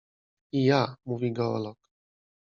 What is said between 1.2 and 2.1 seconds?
geolog.